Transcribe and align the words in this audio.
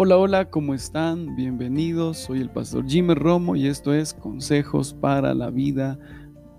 Hola, 0.00 0.16
hola, 0.16 0.48
¿cómo 0.48 0.74
están? 0.74 1.34
Bienvenidos. 1.34 2.18
Soy 2.18 2.40
el 2.40 2.50
pastor 2.50 2.86
Jimmy 2.86 3.14
Romo 3.14 3.56
y 3.56 3.66
esto 3.66 3.92
es 3.92 4.14
Consejos 4.14 4.94
para 4.94 5.34
la 5.34 5.50
Vida 5.50 5.98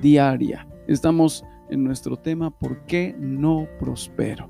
Diaria. 0.00 0.66
Estamos 0.88 1.44
en 1.68 1.84
nuestro 1.84 2.16
tema 2.16 2.50
¿Por 2.50 2.86
qué 2.86 3.14
no 3.20 3.68
prospero? 3.78 4.48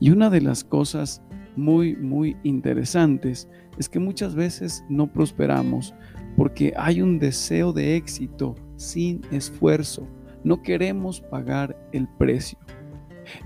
Y 0.00 0.08
una 0.10 0.30
de 0.30 0.40
las 0.40 0.64
cosas 0.64 1.20
muy, 1.54 1.94
muy 1.94 2.34
interesantes 2.44 3.46
es 3.76 3.90
que 3.90 3.98
muchas 3.98 4.34
veces 4.34 4.82
no 4.88 5.12
prosperamos 5.12 5.94
porque 6.34 6.72
hay 6.78 7.02
un 7.02 7.18
deseo 7.18 7.74
de 7.74 7.96
éxito 7.96 8.54
sin 8.76 9.20
esfuerzo. 9.30 10.08
No 10.44 10.62
queremos 10.62 11.20
pagar 11.20 11.76
el 11.92 12.08
precio. 12.08 12.58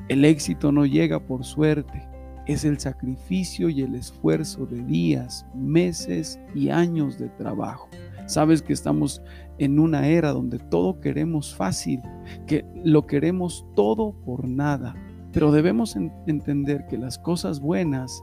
El 0.08 0.24
éxito 0.24 0.70
no 0.70 0.86
llega 0.86 1.18
por 1.18 1.44
suerte 1.44 2.15
es 2.46 2.64
el 2.64 2.78
sacrificio 2.78 3.68
y 3.68 3.82
el 3.82 3.94
esfuerzo 3.94 4.66
de 4.66 4.82
días, 4.84 5.46
meses 5.54 6.38
y 6.54 6.70
años 6.70 7.18
de 7.18 7.28
trabajo. 7.30 7.88
Sabes 8.26 8.62
que 8.62 8.72
estamos 8.72 9.22
en 9.58 9.78
una 9.78 10.06
era 10.08 10.32
donde 10.32 10.58
todo 10.58 11.00
queremos 11.00 11.54
fácil, 11.54 12.00
que 12.46 12.64
lo 12.84 13.06
queremos 13.06 13.66
todo 13.74 14.12
por 14.24 14.48
nada, 14.48 14.94
pero 15.32 15.52
debemos 15.52 15.96
entender 16.26 16.86
que 16.86 16.98
las 16.98 17.18
cosas 17.18 17.60
buenas 17.60 18.22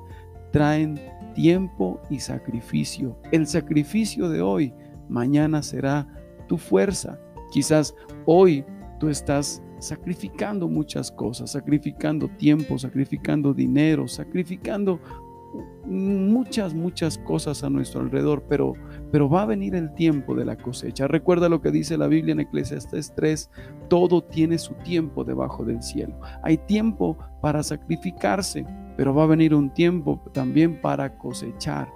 traen 0.52 1.00
tiempo 1.34 2.00
y 2.10 2.20
sacrificio. 2.20 3.18
El 3.32 3.48
sacrificio 3.48 4.30
de 4.30 4.42
hoy, 4.42 4.74
mañana 5.10 5.64
será 5.64 6.08
tu 6.48 6.58
fuerza. 6.58 7.20
Quizás 7.52 7.96
hoy 8.26 8.66
tú 9.00 9.10
estás 9.10 9.62
sacrificando 9.84 10.68
muchas 10.68 11.12
cosas, 11.12 11.52
sacrificando 11.52 12.28
tiempo, 12.30 12.80
sacrificando 12.80 13.54
dinero, 13.54 14.08
sacrificando 14.08 15.00
muchas, 15.86 16.74
muchas 16.74 17.18
cosas 17.18 17.64
a 17.64 17.70
nuestro 17.70 18.02
alrededor, 18.02 18.44
pero, 18.48 18.74
pero 19.12 19.30
va 19.30 19.44
a 19.44 19.46
venir 19.46 19.76
el 19.76 19.94
tiempo 19.94 20.36
de 20.36 20.46
la 20.46 20.56
cosecha. 20.56 21.08
Recuerda 21.08 21.50
lo 21.50 21.62
que 21.62 21.72
dice 21.72 21.98
la 21.98 22.08
Biblia 22.08 22.32
en 22.32 22.40
Eclesiastes 22.40 23.14
3, 23.16 23.50
todo 23.90 24.24
tiene 24.24 24.58
su 24.58 24.74
tiempo 24.76 25.24
debajo 25.24 25.64
del 25.64 25.84
cielo. 25.84 26.20
Hay 26.42 26.58
tiempo 26.58 27.18
para 27.42 27.62
sacrificarse, 27.62 28.66
pero 28.98 29.14
va 29.14 29.24
a 29.24 29.28
venir 29.28 29.54
un 29.54 29.74
tiempo 29.74 30.22
también 30.34 30.82
para 30.82 31.18
cosechar. 31.18 31.90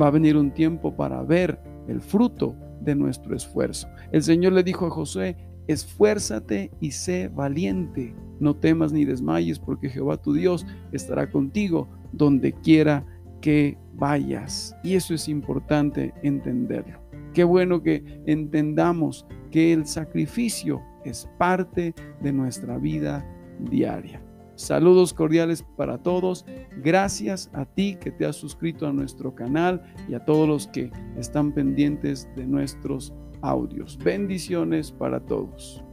Va 0.00 0.08
a 0.08 0.12
venir 0.12 0.36
un 0.36 0.52
tiempo 0.52 0.94
para 0.94 1.22
ver 1.22 1.60
el 1.88 2.00
fruto 2.00 2.54
de 2.80 2.94
nuestro 2.94 3.34
esfuerzo. 3.34 3.88
El 4.12 4.22
Señor 4.22 4.52
le 4.52 4.62
dijo 4.62 4.86
a 4.86 4.90
José, 4.90 5.36
Esfuérzate 5.68 6.70
y 6.80 6.92
sé 6.92 7.28
valiente. 7.28 8.14
No 8.40 8.54
temas 8.54 8.92
ni 8.92 9.04
desmayes, 9.04 9.58
porque 9.58 9.88
Jehová 9.88 10.16
tu 10.16 10.32
Dios 10.32 10.66
estará 10.92 11.30
contigo 11.30 11.88
donde 12.12 12.52
quiera 12.52 13.04
que 13.40 13.78
vayas. 13.94 14.76
Y 14.82 14.94
eso 14.94 15.14
es 15.14 15.28
importante 15.28 16.12
entenderlo. 16.22 17.00
Qué 17.32 17.44
bueno 17.44 17.82
que 17.82 18.02
entendamos 18.26 19.26
que 19.50 19.72
el 19.72 19.86
sacrificio 19.86 20.82
es 21.04 21.28
parte 21.38 21.94
de 22.22 22.32
nuestra 22.32 22.78
vida 22.78 23.26
diaria. 23.60 24.25
Saludos 24.56 25.12
cordiales 25.12 25.62
para 25.76 25.98
todos. 25.98 26.46
Gracias 26.82 27.50
a 27.52 27.66
ti 27.66 27.96
que 28.00 28.10
te 28.10 28.24
has 28.24 28.36
suscrito 28.36 28.86
a 28.86 28.92
nuestro 28.92 29.34
canal 29.34 29.82
y 30.08 30.14
a 30.14 30.24
todos 30.24 30.48
los 30.48 30.66
que 30.66 30.90
están 31.18 31.52
pendientes 31.52 32.28
de 32.36 32.46
nuestros 32.46 33.12
audios. 33.42 33.98
Bendiciones 33.98 34.90
para 34.90 35.20
todos. 35.20 35.84